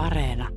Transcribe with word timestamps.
Areena. 0.00 0.48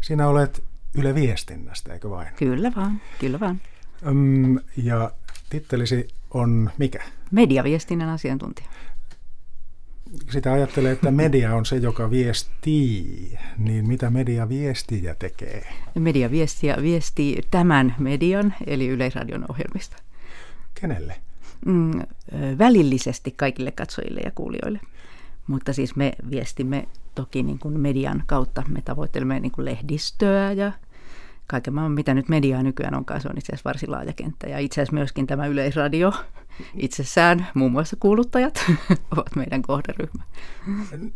Sinä 0.00 0.28
olet 0.28 0.64
Yle 0.94 1.14
Viestinnästä, 1.14 1.92
eikö 1.92 2.10
vain? 2.10 2.28
Kyllä 2.36 2.72
vaan, 2.76 3.00
kyllä 3.20 3.40
vaan. 3.40 3.60
Öm, 4.06 4.58
ja 4.76 5.10
tittelisi 5.50 6.08
on 6.30 6.70
mikä? 6.78 7.02
Mediaviestinnän 7.30 8.08
asiantuntija. 8.08 8.68
Sitä 10.30 10.52
ajattelee, 10.52 10.92
että 10.92 11.10
media 11.10 11.54
on 11.54 11.66
se, 11.66 11.76
joka 11.76 12.10
viestii. 12.10 13.38
Niin 13.58 13.88
mitä 13.88 14.10
media 14.10 14.48
viestiä 14.48 15.14
tekee? 15.14 15.72
Media 15.94 16.30
viestiä 16.30 16.76
viestii 16.82 17.42
tämän 17.50 17.94
median, 17.98 18.54
eli 18.66 18.88
Yleisradion 18.88 19.44
ohjelmista. 19.48 19.96
Kenelle? 20.80 21.14
Mm, 21.66 22.00
välillisesti 22.58 23.30
kaikille 23.36 23.70
katsojille 23.70 24.20
ja 24.24 24.30
kuulijoille. 24.34 24.80
Mutta 25.46 25.72
siis 25.72 25.96
me 25.96 26.12
viestimme 26.30 26.88
toki 27.22 27.42
niin 27.42 27.58
kuin 27.58 27.80
median 27.80 28.22
kautta. 28.26 28.62
Me 28.68 28.82
tavoittelemme 28.82 29.40
niin 29.40 29.52
kuin 29.52 29.64
lehdistöä 29.64 30.52
ja 30.52 30.72
kaiken 31.46 31.74
maailman, 31.74 31.94
mitä 31.94 32.14
nyt 32.14 32.28
mediaa 32.28 32.62
nykyään 32.62 32.94
onkaan, 32.94 33.20
se 33.20 33.28
on 33.28 33.38
itse 33.38 33.52
asiassa 33.52 33.68
varsin 33.68 33.90
laaja 33.90 34.12
kenttä. 34.12 34.46
Ja 34.46 34.58
itse 34.58 34.80
asiassa 34.80 34.94
myöskin 34.94 35.26
tämä 35.26 35.46
yleisradio 35.46 36.12
itsessään, 36.74 37.46
muun 37.54 37.72
muassa 37.72 37.96
kuuluttajat, 38.00 38.64
ovat 39.12 39.36
meidän 39.36 39.62
kohderyhmä. 39.62 40.22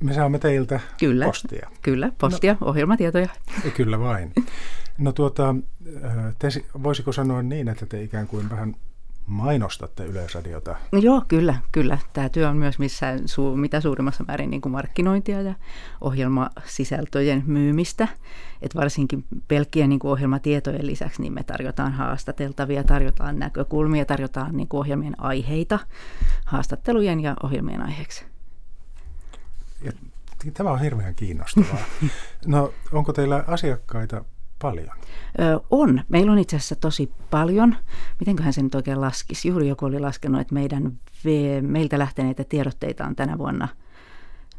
Me 0.01 0.15
saamme 0.15 0.38
teiltä 0.38 0.80
kyllä, 0.98 1.24
postia. 1.24 1.70
Kyllä, 1.83 2.12
postia, 2.19 2.57
no, 2.60 2.66
ohjelmatietoja. 2.66 3.29
Kyllä 3.77 3.98
vain. 3.98 4.32
No 4.98 5.12
tuota, 5.12 5.55
te, 6.38 6.48
voisiko 6.82 7.12
sanoa 7.12 7.43
niin, 7.43 7.69
että 7.69 7.87
te 7.87 8.02
ikään 8.02 8.27
kuin 8.27 8.51
vähän 8.51 8.77
mainostatte 9.27 10.05
Yleisradiota? 10.05 10.77
No 10.93 10.99
joo, 10.99 11.23
kyllä, 11.29 11.55
kyllä. 11.73 11.99
Tämä 12.13 12.29
työ 12.29 12.49
on 12.49 12.57
myös 12.57 12.79
missä, 12.79 13.07
su, 13.27 13.57
mitä 13.57 13.80
suurimmassa 13.80 14.25
määrin 14.29 14.51
niin 14.51 14.61
kuin 14.61 14.73
markkinointia 14.73 15.43
ja 15.43 15.55
ohjelmasisältöjen 16.01 17.43
myymistä. 17.47 18.09
Et 18.63 18.74
varsinkin 18.74 19.24
pelkkien 19.49 19.88
niin 19.88 19.99
kuin 19.99 20.13
ohjelmatietojen 20.13 20.87
lisäksi 20.87 21.23
niin 21.23 21.33
me 21.33 21.43
tarjotaan 21.43 21.93
haastateltavia, 21.93 22.85
tarjotaan 22.85 23.38
näkökulmia, 23.38 24.05
tarjotaan 24.05 24.57
niin 24.57 24.69
kuin 24.69 24.79
ohjelmien 24.79 25.21
aiheita 25.21 25.79
haastattelujen 26.45 27.21
ja 27.21 27.37
ohjelmien 27.43 27.83
aiheeksi. 27.83 28.24
Ja 29.85 29.93
tämä 30.55 30.71
on 30.71 30.80
hirveän 30.80 31.15
kiinnostavaa. 31.15 31.79
No, 32.46 32.73
onko 32.93 33.13
teillä 33.13 33.45
asiakkaita 33.46 34.24
paljon? 34.63 34.88
Ö, 35.41 35.60
on. 35.71 36.01
Meillä 36.09 36.32
on 36.32 36.38
itse 36.38 36.57
asiassa 36.57 36.77
tosi 36.77 37.10
paljon. 37.30 37.77
Mitenköhän 38.21 38.52
se 38.52 38.63
nyt 38.63 38.74
oikein 38.74 39.01
laskisi? 39.01 39.49
Juuri 39.49 39.68
joku 39.68 39.85
oli 39.85 40.01
laskenut, 40.01 40.41
että 40.41 40.55
meidän, 40.55 40.93
meiltä 41.60 41.99
lähteneitä 41.99 42.45
tiedotteita 42.45 43.05
on 43.05 43.16
tänä 43.16 43.38
vuonna 43.38 43.68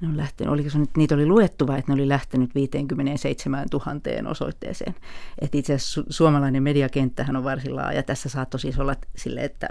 ne 0.04 0.10
on 0.10 0.18
lähtenyt, 0.18 0.54
oliko 0.54 0.70
se 0.70 0.80
nyt, 0.80 0.98
niitä 0.98 1.16
oli 1.16 1.26
luettu 1.26 1.68
vai 1.68 1.80
että 1.80 1.92
ne 1.92 1.94
oli 1.94 2.10
lähtenyt 2.10 2.56
57 2.56 3.66
000 3.74 4.30
osoitteeseen. 4.30 4.96
Että 5.42 5.58
itse 5.58 5.74
asiassa 5.74 6.02
su- 6.02 6.06
suomalainen 6.10 6.64
mediakenttähän 6.64 7.36
on 7.36 7.44
varsin 7.44 7.76
laaja. 7.76 8.04
Tässä 8.04 8.30
saattoi 8.30 8.60
siis 8.60 8.80
olla 8.80 8.96
sille, 9.16 9.44
että 9.44 9.68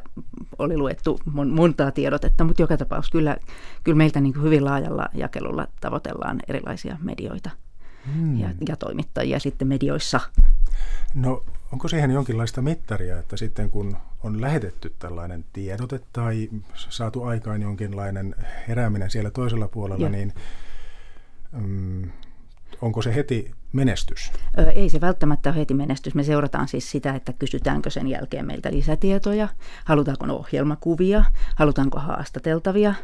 oli 0.58 0.76
luettu 0.76 1.20
mon- 1.28 1.54
montaa 1.54 1.90
tiedotetta, 1.90 2.44
mutta 2.44 2.62
joka 2.62 2.76
tapauksessa 2.76 3.12
kyllä, 3.12 3.36
kyllä 3.84 3.96
meiltä 3.96 4.20
niin 4.20 4.42
hyvin 4.42 4.64
laajalla 4.64 5.08
jakelulla 5.14 5.66
tavoitellaan 5.80 6.40
erilaisia 6.48 6.96
medioita 7.02 7.50
hmm. 8.06 8.40
ja, 8.40 8.50
ja 8.68 8.76
toimittajia 8.76 9.38
sitten 9.38 9.68
medioissa. 9.68 10.20
No 11.14 11.44
onko 11.72 11.88
siihen 11.88 12.10
jonkinlaista 12.10 12.62
mittaria, 12.62 13.18
että 13.18 13.36
sitten 13.36 13.70
kun 13.70 13.96
on 14.22 14.40
lähetetty 14.40 14.94
tällainen 14.98 15.44
tiedote 15.52 16.00
tai 16.12 16.48
saatu 16.74 17.22
aikaan 17.22 17.62
jonkinlainen 17.62 18.34
herääminen 18.68 19.10
siellä 19.10 19.30
toisella 19.30 19.68
puolella, 19.68 20.06
ja. 20.06 20.10
niin 20.10 20.32
mm, 21.52 22.10
onko 22.80 23.02
se 23.02 23.14
heti 23.14 23.50
menestys? 23.72 24.32
Ei 24.74 24.88
se 24.88 25.00
välttämättä 25.00 25.50
ole 25.50 25.56
heti 25.56 25.74
menestys. 25.74 26.14
Me 26.14 26.22
seurataan 26.22 26.68
siis 26.68 26.90
sitä, 26.90 27.14
että 27.14 27.32
kysytäänkö 27.32 27.90
sen 27.90 28.08
jälkeen 28.08 28.46
meiltä 28.46 28.72
lisätietoja, 28.72 29.48
halutaanko 29.84 30.26
ohjelmakuvia, 30.26 31.24
halutaanko 31.56 31.98
haastateltavia, 32.00 32.94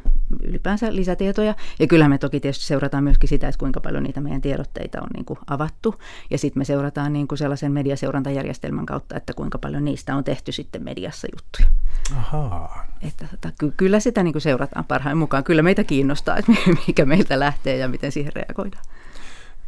ylipäänsä 0.48 0.94
lisätietoja. 0.94 1.54
Ja 1.78 1.86
kyllä 1.86 2.08
me 2.08 2.18
toki 2.18 2.40
tietysti 2.40 2.66
seurataan 2.66 3.04
myöskin 3.04 3.28
sitä, 3.28 3.48
että 3.48 3.58
kuinka 3.58 3.80
paljon 3.80 4.02
niitä 4.02 4.20
meidän 4.20 4.40
tiedotteita 4.40 5.02
on 5.02 5.08
niin 5.14 5.24
kuin 5.24 5.38
avattu. 5.46 5.94
Ja 6.30 6.38
sitten 6.38 6.60
me 6.60 6.64
seurataan 6.64 7.12
niin 7.12 7.28
kuin 7.28 7.38
sellaisen 7.38 7.72
mediaseurantajärjestelmän 7.72 8.86
kautta, 8.86 9.16
että 9.16 9.32
kuinka 9.34 9.58
paljon 9.58 9.84
niistä 9.84 10.16
on 10.16 10.24
tehty 10.24 10.52
sitten 10.52 10.84
mediassa 10.84 11.28
juttuja. 11.34 11.68
Ahaa. 12.16 12.86
Että 13.00 13.26
tota, 13.30 13.52
ky- 13.58 13.72
kyllä 13.76 14.00
sitä 14.00 14.22
niin 14.22 14.32
kuin 14.32 14.42
seurataan 14.42 14.84
parhaan 14.84 15.18
mukaan. 15.18 15.44
Kyllä 15.44 15.62
meitä 15.62 15.84
kiinnostaa, 15.84 16.36
että 16.36 16.52
mikä 16.86 17.04
meiltä 17.04 17.38
lähtee 17.38 17.76
ja 17.76 17.88
miten 17.88 18.12
siihen 18.12 18.32
reagoidaan. 18.32 18.84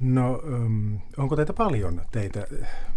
No, 0.00 0.34
um, 0.34 0.98
onko 1.16 1.36
teitä 1.36 1.52
paljon 1.52 2.02
teitä 2.12 2.46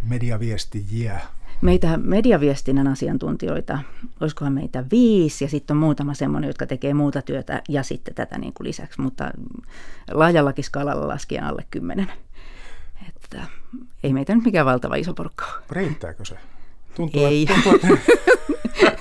mediaviestijiä? 0.03 1.19
Meitä 1.61 1.97
mediaviestinnän 1.97 2.87
asiantuntijoita, 2.87 3.79
olisikohan 4.21 4.53
meitä 4.53 4.83
viisi 4.91 5.43
ja 5.43 5.49
sitten 5.49 5.73
on 5.73 5.79
muutama 5.79 6.13
semmoinen, 6.13 6.47
jotka 6.47 6.67
tekee 6.67 6.93
muuta 6.93 7.21
työtä 7.21 7.61
ja 7.69 7.83
sitten 7.83 8.15
tätä 8.15 8.37
niin 8.37 8.53
kuin 8.53 8.67
lisäksi, 8.67 9.01
mutta 9.01 9.31
laajallakin 10.11 10.63
skaalalla 10.63 11.07
laskien 11.07 11.43
alle 11.43 11.65
kymmenen. 11.71 12.11
Että 13.07 13.43
ei 14.03 14.13
meitä 14.13 14.35
nyt 14.35 14.45
mikään 14.45 14.65
valtava 14.65 14.95
iso 14.95 15.13
porukka 15.13 15.45
Riittääkö 15.69 16.25
se? 16.25 16.35
Tuntuu, 16.95 17.25
Ei. 17.25 17.41
Että, 17.41 17.53
tuntuu, 17.53 17.95
että, 17.95 18.11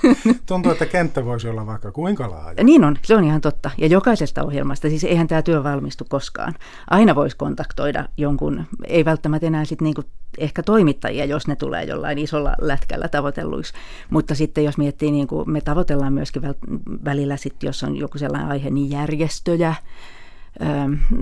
tuntuu, 0.45 0.71
että 0.71 0.85
kenttä 0.85 1.25
voisi 1.25 1.47
olla 1.47 1.65
vaikka 1.65 1.91
kuinka 1.91 2.29
laaja. 2.29 2.63
Niin 2.63 2.83
on, 2.83 2.97
se 3.01 3.15
on 3.15 3.23
ihan 3.23 3.41
totta. 3.41 3.71
Ja 3.77 3.87
jokaisesta 3.87 4.43
ohjelmasta, 4.43 4.89
siis 4.89 5.03
eihän 5.03 5.27
tämä 5.27 5.41
työ 5.41 5.63
valmistu 5.63 6.05
koskaan. 6.09 6.53
Aina 6.89 7.15
voisi 7.15 7.37
kontaktoida 7.37 8.05
jonkun, 8.17 8.65
ei 8.87 9.05
välttämättä 9.05 9.47
enää 9.47 9.65
sitten 9.65 9.85
niinku 9.85 10.03
ehkä 10.37 10.63
toimittajia, 10.63 11.25
jos 11.25 11.47
ne 11.47 11.55
tulee 11.55 11.83
jollain 11.83 12.17
isolla 12.17 12.55
lätkällä 12.61 13.07
tavoitelluiksi. 13.07 13.73
Mutta 14.09 14.35
sitten 14.35 14.63
jos 14.63 14.77
miettii, 14.77 15.11
niin 15.11 15.27
kuin 15.27 15.51
me 15.51 15.61
tavoitellaan 15.61 16.13
myöskin 16.13 16.41
välillä 17.05 17.37
sitten, 17.37 17.67
jos 17.67 17.83
on 17.83 17.97
joku 17.97 18.17
sellainen 18.17 18.49
aihe, 18.49 18.69
niin 18.69 18.91
järjestöjä, 18.91 19.75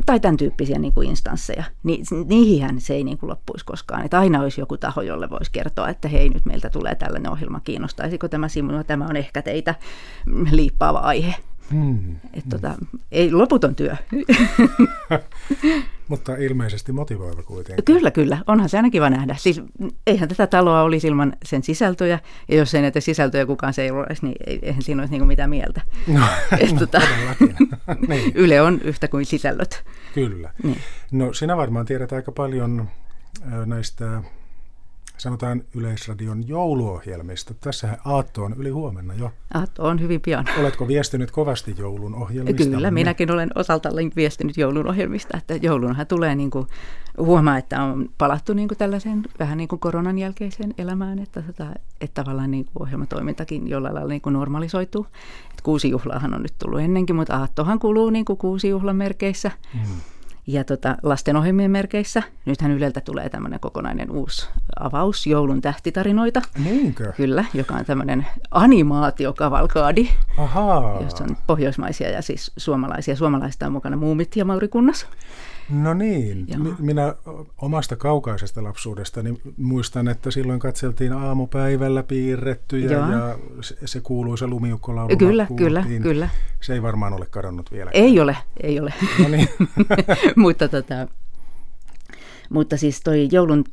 tai 0.06 0.20
tämän 0.20 0.38
tyyppisiä 0.38 0.80
niin 0.80 0.94
kuin 0.94 1.10
instansseja, 1.10 1.64
niin 1.84 2.06
niihin 2.26 2.82
se 2.82 2.94
ei 2.94 3.04
niin 3.04 3.18
kuin 3.18 3.30
loppuisi 3.30 3.66
koskaan. 3.66 4.06
Että 4.06 4.20
aina 4.20 4.42
olisi 4.42 4.62
joku 4.62 4.78
taho, 4.78 5.02
jolle 5.02 5.30
voisi 5.30 5.52
kertoa, 5.52 5.90
että 5.90 6.08
hei, 6.08 6.30
nyt 6.30 6.46
meiltä 6.46 6.70
tulee 6.70 6.96
tällainen 6.96 7.32
ohjelma, 7.32 7.60
kiinnostaisiko 7.60 8.28
tämä 8.28 8.48
sinua, 8.48 8.84
tämä 8.84 9.06
on 9.06 9.16
ehkä 9.16 9.42
teitä 9.42 9.76
liippaava 10.52 11.00
aihe. 11.00 11.36
Hmm. 11.72 12.16
Että 12.34 12.50
tota, 12.50 12.76
ei 13.12 13.32
loputon 13.32 13.76
työ. 13.76 13.96
Mutta 16.08 16.36
ilmeisesti 16.36 16.92
motivoiva 16.92 17.44
kuitenkin. 17.44 17.86
Kyllä, 17.86 18.12
kyllä. 18.12 18.38
Onhan 18.48 18.70
se 18.70 18.78
aina 18.78 18.90
kiva 18.90 19.10
nähdä. 19.10 19.36
Siis 19.40 19.62
eihän 20.08 20.30
tätä 20.30 20.48
taloa 20.48 20.82
olisi 20.82 21.08
ilman 21.08 21.34
sen 21.46 21.64
sisältöjä, 21.64 22.20
ja 22.48 22.58
jos 22.58 22.76
ei 22.76 22.82
näitä 22.82 23.00
sisältöjä 23.00 23.46
kukaan 23.46 23.74
seuraisi, 23.74 24.26
niin 24.26 24.36
eihän 24.62 24.82
siinä 24.82 25.02
olisi 25.02 25.12
niinku 25.12 25.26
mitään 25.26 25.50
mieltä. 25.50 25.82
No, 26.08 26.26
Et, 26.60 26.72
no 26.72 26.80
tota, 26.80 27.02
niin. 28.08 28.32
Yle 28.36 28.62
on 28.62 28.82
yhtä 28.84 29.08
kuin 29.08 29.26
sisällöt. 29.26 29.84
Kyllä. 30.14 30.54
Niin. 30.64 30.78
No 31.12 31.34
sinä 31.34 31.58
varmaan 31.58 31.86
tiedät 31.86 32.14
aika 32.14 32.32
paljon 32.32 32.90
näistä 33.66 34.22
sanotaan 35.22 35.64
Yleisradion 35.76 36.48
jouluohjelmista. 36.48 37.54
Tässähän 37.54 37.98
Aatto 38.06 38.44
on 38.44 38.54
yli 38.58 38.70
huomenna 38.70 39.14
jo. 39.14 39.32
Aatto 39.54 39.84
on 39.84 40.02
hyvin 40.02 40.22
pian. 40.22 40.46
Oletko 40.60 40.88
viestinyt 40.88 41.32
kovasti 41.32 41.76
joulun 41.78 42.16
ohjelmista? 42.16 42.64
Kyllä, 42.64 42.92
minäkin 42.92 43.32
olen 43.32 43.50
osaltani 43.56 44.12
viestinyt 44.16 44.58
joulun 44.58 44.88
ohjelmista. 44.88 45.38
Että 45.38 45.56
joulunhan 45.56 46.08
tulee 46.08 46.36
niin 46.36 46.50
kuin, 46.50 46.68
huomaa, 47.18 47.58
että 47.58 47.84
on 47.84 48.10
palattu 48.18 48.54
niin 48.54 48.68
kuin 48.68 48.78
tällaiseen 48.78 49.24
vähän 49.40 49.58
niin 49.58 49.68
kuin 49.68 49.80
koronan 49.80 50.18
jälkeiseen 50.18 50.74
elämään, 50.78 51.20
että, 51.20 51.44
että, 51.50 51.76
että 52.02 52.24
tavallaan 52.24 52.52
niin 52.52 52.66
kuin 52.66 52.84
ohjelmatoimintakin 52.84 53.68
jollain 53.68 53.96
lailla 53.96 54.10
niin 54.10 54.22
kuin 54.22 54.34
normalisoituu. 54.34 55.08
Että 55.50 55.64
kuusi 55.64 55.90
juhlaahan 55.90 56.34
on 56.34 56.42
nyt 56.42 56.54
tullut 56.60 56.80
ennenkin, 56.80 57.16
mutta 57.16 57.38
Aattohan 57.38 57.80
kuluu 57.80 58.10
niin 58.10 58.26
kuin 58.26 58.38
kuusi 58.38 58.70
juhlan 58.70 58.96
merkeissä. 58.96 59.52
Hmm 59.74 60.11
ja 60.48 60.64
tota, 60.64 60.98
lastenohjelmien 61.04 61.72
merkeissä. 61.72 62.24
Nythän 62.46 62.72
Yleltä 62.72 63.02
tulee 63.02 63.30
tämmöinen 63.30 63.60
kokonainen 63.60 64.12
uusi 64.12 64.50
avaus, 64.80 65.28
joulun 65.28 65.62
tähtitarinoita. 65.62 66.42
Niinkö? 66.64 67.14
Kyllä, 67.18 67.46
joka 67.54 67.76
on 67.76 67.86
tämmöinen 67.86 68.28
animaatiokavalkaadi, 68.52 70.10
Ahaa. 70.44 71.02
jossa 71.02 71.24
on 71.24 71.38
pohjoismaisia 71.48 72.10
ja 72.10 72.22
siis 72.22 72.52
suomalaisia. 72.58 73.16
Suomalaista 73.16 73.66
on 73.66 73.72
mukana 73.72 73.98
Muumit 73.98 74.36
ja 74.36 74.46
Maurikunnas. 74.46 75.08
No 75.70 75.94
niin, 75.94 76.46
Joo. 76.48 76.76
minä 76.80 77.16
omasta 77.58 77.96
kaukaisesta 77.96 78.64
lapsuudestani 78.64 79.42
muistan, 79.58 80.08
että 80.08 80.32
silloin 80.32 80.60
katseltiin 80.60 81.14
aamupäivällä 81.14 82.04
piirrettyjä 82.04 82.92
Joo. 82.92 83.12
ja 83.12 83.38
se 83.86 84.02
kuuluisa 84.02 84.48
lumiukkolaulu. 84.48 85.18
Kyllä, 85.18 85.48
kyllä, 85.56 85.86
kyllä. 86.02 86.30
Se 86.62 86.74
ei 86.74 86.82
varmaan 86.82 87.14
ole 87.14 87.26
kadonnut 87.26 87.72
vielä. 87.72 87.92
Ei 87.94 88.20
ole, 88.20 88.38
ei 88.64 88.80
ole. 88.80 88.94
No 89.24 89.28
niin. 89.28 89.50
Mutta 90.36 90.68
tota, 90.68 91.08
mutta 92.50 92.78
siis 92.78 93.02
toi 93.02 93.28
joulun 93.32 93.64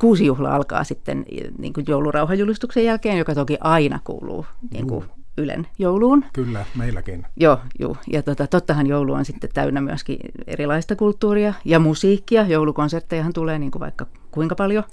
kuusi 0.00 0.26
juhla 0.26 0.54
alkaa 0.54 0.84
sitten 0.84 1.24
niin 1.58 1.72
kuin 1.72 1.86
joulurauhajulistuksen 1.88 2.84
jälkeen, 2.84 3.18
joka 3.18 3.34
toki 3.34 3.56
aina 3.60 4.00
kuuluu 4.04 4.46
niin 4.72 4.86
kuin 4.86 5.04
Ylen 5.36 5.66
jouluun. 5.78 6.24
Kyllä, 6.32 6.64
meilläkin. 6.76 7.26
Joo, 7.36 7.58
joo. 7.78 7.96
Ja 8.12 8.22
tota, 8.22 8.46
tottahan 8.46 8.86
joulu 8.86 9.12
on 9.12 9.24
sitten 9.24 9.50
täynnä 9.54 9.80
myöskin 9.80 10.18
erilaista 10.46 10.96
kulttuuria 10.96 11.54
ja 11.64 11.78
musiikkia. 11.78 12.46
Joulukonserttejahan 12.46 13.32
tulee 13.32 13.58
niin 13.58 13.70
kuin 13.70 13.80
vaikka 13.80 14.06
kuinka 14.30 14.54
paljon. 14.54 14.84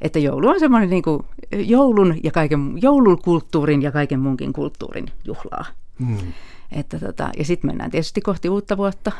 Että 0.00 0.18
joulu 0.18 0.48
on 0.48 0.60
semmoinen 0.60 0.90
niin 0.90 1.02
kuin 1.02 1.22
joulun 1.52 2.16
ja 2.22 2.30
kaiken, 2.30 2.72
joulukulttuurin 2.82 3.82
ja 3.82 3.92
kaiken 3.92 4.20
muunkin 4.20 4.52
kulttuurin 4.52 5.06
juhlaa. 5.24 5.64
Mm. 5.98 6.16
Että 6.72 6.98
tota, 6.98 7.30
ja 7.38 7.44
sitten 7.44 7.68
mennään 7.68 7.90
tietysti 7.90 8.20
kohti 8.20 8.48
uutta 8.48 8.76
vuotta. 8.76 9.12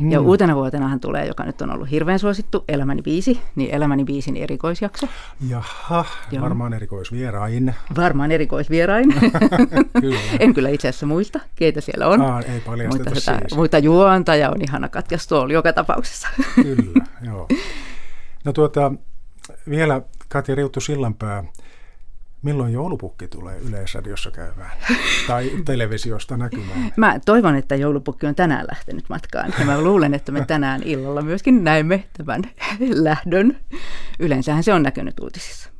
Mm. 0.00 0.12
Ja 0.12 0.20
uutena 0.20 0.54
vuotenahan 0.54 1.00
tulee, 1.00 1.26
joka 1.26 1.44
nyt 1.44 1.62
on 1.62 1.70
ollut 1.70 1.90
hirveän 1.90 2.18
suosittu, 2.18 2.64
Elämäni 2.68 3.02
viisi, 3.04 3.40
niin 3.56 3.74
Elämäni 3.74 4.06
viisin 4.06 4.36
erikoisjakso. 4.36 5.08
Jaha, 5.48 6.04
Joo. 6.32 6.42
varmaan 6.42 6.74
erikoisvierain. 6.74 7.74
Varmaan 7.96 8.32
erikoisvierain. 8.32 9.14
kyllä. 10.00 10.20
en 10.40 10.54
kyllä 10.54 10.68
itse 10.68 10.88
asiassa 10.88 11.06
muista, 11.06 11.40
keitä 11.54 11.80
siellä 11.80 12.06
on. 12.06 12.20
Aa, 12.20 12.40
ei 12.40 12.60
paljasteta 12.60 13.10
mutta, 13.10 13.20
siis. 13.20 13.56
Mutta 13.56 13.78
juontaja 13.78 14.50
on 14.50 14.62
ihana 14.62 14.88
Katja 14.88 15.18
Stoll 15.18 15.50
joka 15.50 15.72
tapauksessa. 15.72 16.28
kyllä, 16.62 17.04
joo. 17.22 17.48
No 18.44 18.52
tuota, 18.52 18.92
vielä 19.70 20.02
Katja 20.28 20.54
Riuttu 20.54 20.80
Sillanpää, 20.80 21.44
Milloin 22.46 22.72
joulupukki 22.72 23.28
tulee 23.28 23.58
Yleisradiossa 23.58 24.30
käymään 24.30 24.70
tai 25.26 25.50
televisiosta 25.64 26.36
näkymään? 26.36 26.92
Mä 26.96 27.20
toivon, 27.24 27.56
että 27.56 27.74
joulupukki 27.74 28.26
on 28.26 28.34
tänään 28.34 28.66
lähtenyt 28.70 29.04
matkaan. 29.08 29.54
Ja 29.58 29.64
mä 29.64 29.80
luulen, 29.80 30.14
että 30.14 30.32
me 30.32 30.44
tänään 30.44 30.82
illalla 30.82 31.22
myöskin 31.22 31.64
näemme 31.64 32.04
tämän 32.16 32.42
lähdön. 33.06 33.58
Yleensähän 34.18 34.62
se 34.62 34.74
on 34.74 34.82
näkynyt 34.82 35.20
uutisissa. 35.20 35.70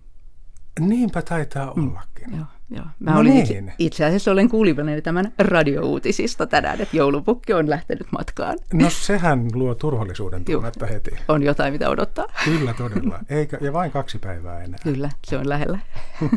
Niinpä 0.81 1.23
taitaa 1.23 1.75
mm, 1.75 1.89
ollakin. 1.89 2.37
Joo, 2.37 2.47
joo. 2.71 2.85
Mä 3.01 3.11
no 3.11 3.21
olin 3.21 3.33
niin. 3.33 3.43
itse, 3.43 3.65
itse 3.79 4.05
asiassa 4.05 4.33
olen 4.33 4.49
kuulivani 4.49 5.03
tämän 5.03 5.33
radiouutisista 5.39 6.47
tänään, 6.47 6.81
että 6.81 6.97
joulupukki 6.97 7.53
on 7.53 7.71
lähtenyt 7.71 8.07
matkaan. 8.13 8.59
No 8.73 8.91
sehän 8.91 9.49
luo 9.55 9.75
turvallisuuden 9.75 10.45
tunnetta 10.45 10.87
heti. 10.87 11.11
On 11.29 11.43
jotain, 11.43 11.73
mitä 11.73 11.89
odottaa. 11.91 12.27
Kyllä, 12.45 12.75
todella. 12.75 13.19
Eikä, 13.29 13.59
ja 13.61 13.73
vain 13.73 13.91
kaksi 13.91 14.19
päivää 14.19 14.63
enää. 14.63 14.79
Kyllä, 14.83 15.11
se 15.27 15.39
on 15.39 15.49
lähellä. 15.49 15.79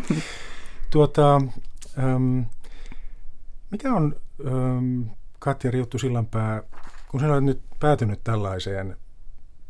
tuota, 0.92 1.36
ähm, 2.00 2.40
mikä 3.72 3.94
on, 3.94 4.16
ähm, 4.48 5.02
Katja 5.40 5.72
Riuttu 5.72 5.98
Sillanpää, 5.98 6.64
kun 7.08 7.20
sinä 7.20 7.34
olet 7.34 7.44
nyt 7.44 7.62
päätynyt 7.80 8.20
tällaiseen 8.24 8.98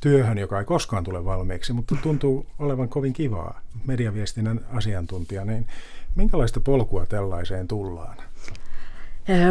työhön, 0.01 0.38
joka 0.38 0.60
ei 0.60 0.66
koskaan 0.66 1.04
tule 1.04 1.25
valmiiksi, 1.25 1.74
mutta 1.74 1.96
tuntuu 2.04 2.46
olevan 2.60 2.90
kovin 2.90 3.13
kivaa 3.13 3.62
mediaviestinnän 3.86 4.60
asiantuntija, 4.74 5.46
niin 5.46 5.68
minkälaista 6.16 6.60
polkua 6.60 7.06
tällaiseen 7.06 7.68
tullaan? 7.68 8.18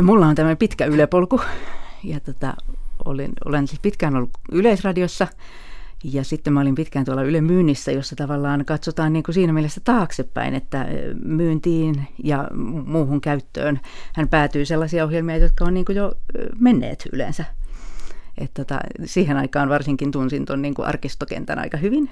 Mulla 0.03 0.27
on 0.27 0.35
tämmöinen 0.35 0.57
pitkä 0.57 0.85
ylepolku 0.85 1.41
ja 2.05 2.21
tota, 2.21 2.55
olen, 3.05 3.33
olen 3.45 3.69
siis 3.69 3.81
pitkään 3.81 4.17
ollut 4.17 4.31
Yleisradiossa 4.53 5.27
ja 6.05 6.25
sitten 6.25 6.53
mä 6.53 6.61
olin 6.61 6.75
pitkään 6.75 7.05
tuolla 7.05 7.23
Yle 7.23 7.41
Myynnissä, 7.41 7.93
jossa 7.93 8.17
tavallaan 8.17 8.65
katsotaan 8.65 9.13
niin 9.13 9.23
kuin 9.23 9.35
siinä 9.35 9.53
mielessä 9.53 9.81
taaksepäin, 9.85 10.55
että 10.55 10.87
myyntiin 11.25 12.09
ja 12.25 12.49
muuhun 12.87 13.21
käyttöön 13.21 13.81
hän 14.15 14.29
päätyy 14.29 14.65
sellaisia 14.65 15.05
ohjelmia, 15.05 15.37
jotka 15.37 15.65
on 15.65 15.75
niin 15.75 15.85
kuin 15.85 15.97
jo 15.97 16.13
menneet 16.59 17.09
yleensä 17.13 17.45
et 18.39 18.51
tota, 18.55 18.79
siihen 19.05 19.37
aikaan 19.37 19.69
varsinkin 19.69 20.11
tunsin 20.11 20.45
tuon 20.45 20.63
niin 20.63 20.75
arkistokentän 20.85 21.59
aika 21.59 21.77
hyvin. 21.77 22.11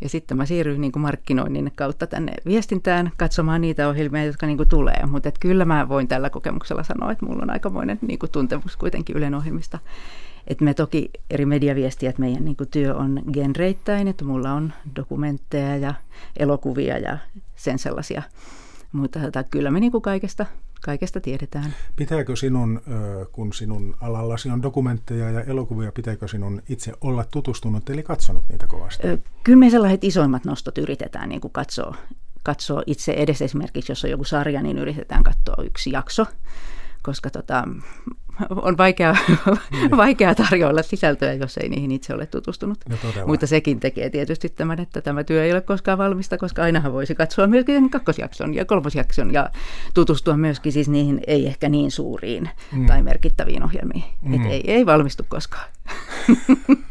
Ja 0.00 0.08
sitten 0.08 0.36
mä 0.36 0.46
siirryin 0.46 0.80
niin 0.80 0.92
kuin 0.92 1.00
markkinoinnin 1.00 1.72
kautta 1.74 2.06
tänne 2.06 2.32
viestintään 2.46 3.10
katsomaan 3.16 3.60
niitä 3.60 3.88
ohjelmia, 3.88 4.24
jotka 4.24 4.46
niin 4.46 4.56
kuin 4.56 4.68
tulee. 4.68 5.06
Mutta 5.10 5.30
kyllä 5.40 5.64
mä 5.64 5.88
voin 5.88 6.08
tällä 6.08 6.30
kokemuksella 6.30 6.82
sanoa, 6.82 7.12
että 7.12 7.26
mulla 7.26 7.42
on 7.42 7.50
aikamoinen 7.50 7.98
niin 8.02 8.18
kuin 8.18 8.32
tuntemus 8.32 8.76
kuitenkin 8.76 9.16
Ylen 9.16 9.34
ohjelmista. 9.34 9.78
Et 10.46 10.60
me 10.60 10.74
toki 10.74 11.10
eri 11.30 11.46
mediaviestiä, 11.46 12.10
että 12.10 12.20
meidän 12.20 12.44
niin 12.44 12.56
työ 12.70 12.94
on 12.94 13.22
genreittäin, 13.32 14.08
että 14.08 14.24
mulla 14.24 14.52
on 14.52 14.72
dokumentteja 14.96 15.76
ja 15.76 15.94
elokuvia 16.36 16.98
ja 16.98 17.18
sen 17.56 17.78
sellaisia. 17.78 18.22
Mutta 18.92 19.20
tota, 19.20 19.44
kyllä 19.44 19.70
me 19.70 19.80
niin 19.80 19.92
kuin 19.92 20.02
kaikesta 20.02 20.46
kaikesta 20.80 21.20
tiedetään. 21.20 21.74
Pitääkö 21.96 22.36
sinun, 22.36 22.82
kun 23.32 23.52
sinun 23.52 23.96
alallasi 24.00 24.50
on 24.50 24.62
dokumentteja 24.62 25.30
ja 25.30 25.40
elokuvia, 25.40 25.92
pitääkö 25.92 26.28
sinun 26.28 26.62
itse 26.68 26.92
olla 27.00 27.24
tutustunut 27.32 27.90
eli 27.90 28.02
katsonut 28.02 28.44
niitä 28.48 28.66
kovasti? 28.66 29.02
Kyllä 29.44 29.58
me 29.58 29.70
sellaiset 29.70 30.04
isoimmat 30.04 30.44
nostot 30.44 30.78
yritetään 30.78 31.28
niin 31.28 31.40
kuin 31.40 31.52
katsoa, 31.52 31.96
katsoa 32.42 32.82
itse 32.86 33.12
edes 33.12 33.42
esimerkiksi, 33.42 33.92
jos 33.92 34.04
on 34.04 34.10
joku 34.10 34.24
sarja, 34.24 34.62
niin 34.62 34.78
yritetään 34.78 35.24
katsoa 35.24 35.64
yksi 35.64 35.90
jakso 35.90 36.26
koska 37.02 37.30
tota, 37.30 37.68
on 38.50 38.76
vaikea, 38.76 39.16
niin. 39.70 39.96
vaikea 39.96 40.34
tarjoilla 40.34 40.82
sisältöä, 40.82 41.32
jos 41.32 41.56
ei 41.56 41.68
niihin 41.68 41.90
itse 41.90 42.14
ole 42.14 42.26
tutustunut. 42.26 42.78
No, 42.88 42.96
Mutta 43.26 43.46
sekin 43.46 43.80
tekee 43.80 44.10
tietysti 44.10 44.48
tämän, 44.48 44.80
että 44.80 45.00
tämä 45.00 45.24
työ 45.24 45.44
ei 45.44 45.52
ole 45.52 45.60
koskaan 45.60 45.98
valmista, 45.98 46.38
koska 46.38 46.62
ainahan 46.62 46.92
voisi 46.92 47.14
katsoa 47.14 47.46
myöskin 47.46 47.90
kakkosjakson 47.90 48.54
ja 48.54 48.64
kolmosjakson 48.64 49.32
ja 49.32 49.50
tutustua 49.94 50.36
myöskin 50.36 50.72
siis 50.72 50.88
niihin 50.88 51.20
ei 51.26 51.46
ehkä 51.46 51.68
niin 51.68 51.90
suuriin 51.90 52.50
mm. 52.72 52.86
tai 52.86 53.02
merkittäviin 53.02 53.62
ohjelmiin. 53.62 54.04
Mm. 54.22 54.34
Et 54.34 54.52
ei, 54.52 54.70
ei 54.70 54.86
valmistu 54.86 55.26
koskaan. 55.28 55.70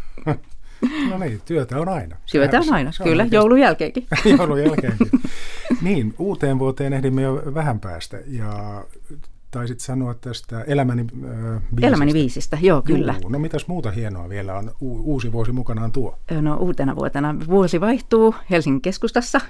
No 1.09 1.17
niin, 1.17 1.41
työtä 1.45 1.79
on 1.79 1.89
aina. 1.89 2.17
Työtä 2.31 2.59
on 2.59 2.73
aina, 2.73 2.91
se, 2.91 3.03
kyllä, 3.03 3.23
on 3.23 3.29
joulun 3.31 3.59
jälkeenkin. 3.59 4.07
joulun 4.37 4.63
jälkeenkin. 4.63 5.09
Niin, 5.81 6.13
uuteen 6.17 6.59
vuoteen 6.59 6.93
ehdimme 6.93 7.21
jo 7.21 7.43
vähän 7.53 7.79
päästä 7.79 8.17
ja 8.27 8.83
taisit 9.51 9.79
sanoa 9.79 10.13
tästä 10.13 10.61
Elämäni 10.61 11.01
äh, 11.01 11.07
biisistä. 11.07 11.87
Elämäni 11.87 12.13
viisistä, 12.13 12.57
joo 12.61 12.81
kyllä. 12.81 13.15
Juu, 13.21 13.29
no 13.29 13.39
mitäs 13.39 13.67
muuta 13.67 13.91
hienoa 13.91 14.29
vielä 14.29 14.55
on 14.55 14.71
u- 14.81 15.13
uusi 15.13 15.31
vuosi 15.31 15.51
mukanaan 15.51 15.91
tuo? 15.91 16.19
No 16.41 16.57
uutena 16.57 16.95
vuotena 16.95 17.35
vuosi 17.47 17.81
vaihtuu 17.81 18.35
Helsingin 18.49 18.81
keskustassa, 18.81 19.41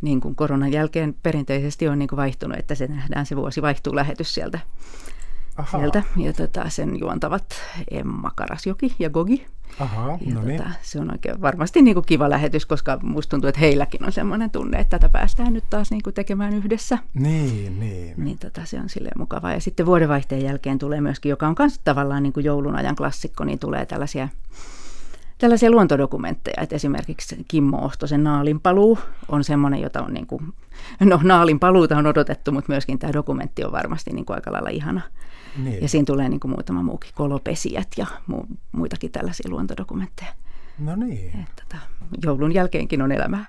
niin 0.00 0.20
kuin 0.20 0.34
koronan 0.34 0.72
jälkeen 0.72 1.14
perinteisesti 1.22 1.88
on 1.88 1.98
niin 1.98 2.08
kuin 2.08 2.16
vaihtunut, 2.16 2.58
että 2.58 2.74
se 2.74 2.86
nähdään 2.86 3.26
se 3.26 3.36
vuosi 3.36 3.62
vaihtuu 3.62 3.94
lähetys 3.94 4.34
sieltä. 4.34 4.58
Aha. 5.56 5.78
sieltä. 5.78 6.02
Ja 6.16 6.32
tota, 6.32 6.68
sen 6.68 6.98
juontavat 6.98 7.44
Emma 7.90 8.30
Karasjoki 8.34 8.94
ja 8.98 9.10
Gogi. 9.10 9.46
Aha, 9.80 10.18
ja 10.26 10.34
no 10.34 10.42
niin. 10.42 10.62
tota, 10.62 10.70
se 10.82 11.00
on 11.00 11.10
oikein 11.12 11.40
varmasti 11.40 11.82
niin 11.82 11.94
kuin 11.94 12.06
kiva 12.06 12.30
lähetys, 12.30 12.66
koska 12.66 12.98
musta 13.02 13.30
tuntuu, 13.30 13.48
että 13.48 13.60
heilläkin 13.60 14.04
on 14.04 14.12
semmoinen 14.12 14.50
tunne, 14.50 14.78
että 14.78 14.98
tätä 14.98 15.12
päästään 15.12 15.52
nyt 15.52 15.64
taas 15.70 15.90
niin 15.90 16.02
kuin 16.02 16.14
tekemään 16.14 16.54
yhdessä. 16.54 16.98
Niin, 17.14 17.80
niin. 17.80 18.14
Niin 18.24 18.38
tota, 18.38 18.60
se 18.64 18.80
on 18.80 18.88
silleen 18.88 19.18
mukavaa. 19.18 19.52
Ja 19.52 19.60
sitten 19.60 19.86
vuodenvaihteen 19.86 20.42
jälkeen 20.42 20.78
tulee 20.78 21.00
myöskin, 21.00 21.30
joka 21.30 21.48
on 21.48 21.54
myös 21.58 21.80
tavallaan 21.84 22.22
niin 22.22 22.32
kuin 22.32 22.44
joulun 22.44 22.76
ajan 22.76 22.96
klassikko, 22.96 23.44
niin 23.44 23.58
tulee 23.58 23.86
tällaisia 23.86 24.28
tällaisia 25.38 25.70
luontodokumentteja, 25.70 26.62
että 26.62 26.76
esimerkiksi 26.76 27.44
Kimmo 27.48 27.78
Ohtosen 27.78 28.24
Naalinpaluu 28.24 28.98
on 29.28 29.44
semmoinen, 29.44 29.80
jota 29.80 30.02
on 30.02 30.14
niin 30.14 30.26
kuin, 30.26 30.52
no 31.00 31.20
Naalinpaluuta 31.22 31.96
on 31.98 32.06
odotettu, 32.06 32.52
mutta 32.52 32.72
myöskin 32.72 32.98
tämä 32.98 33.12
dokumentti 33.12 33.64
on 33.64 33.72
varmasti 33.72 34.10
niin 34.10 34.24
kuin 34.26 34.34
aika 34.34 34.52
lailla 34.52 34.68
ihana. 34.68 35.00
Niin. 35.64 35.82
Ja 35.82 35.88
siinä 35.88 36.04
tulee 36.04 36.28
niin 36.28 36.40
kuin 36.40 36.50
muutama 36.50 36.82
muukin 36.82 37.10
kolopesijät 37.14 37.88
ja 37.96 38.06
mu- 38.30 38.56
muitakin 38.72 39.12
tällaisia 39.12 39.50
luontodokumentteja. 39.50 40.30
No 40.78 40.96
niin. 40.96 41.26
Että, 41.28 41.62
tota, 41.62 41.82
joulun 42.22 42.54
jälkeenkin 42.54 43.02
on 43.02 43.12
elämää. 43.12 43.46